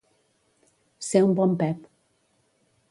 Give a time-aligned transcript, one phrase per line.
[1.09, 1.87] Ser un bon Pep.